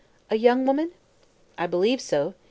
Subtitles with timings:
[0.31, 0.93] "A young woman?"
[1.59, 2.33] "I believe so.